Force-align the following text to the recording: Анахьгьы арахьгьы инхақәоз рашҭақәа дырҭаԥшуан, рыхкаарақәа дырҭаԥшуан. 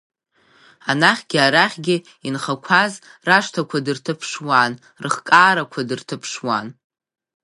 Анахьгьы 0.91 1.39
арахьгьы 1.45 1.97
инхақәоз 2.27 2.93
рашҭақәа 3.27 3.77
дырҭаԥшуан, 3.85 4.71
рыхкаарақәа 5.03 5.81
дырҭаԥшуан. 5.89 6.67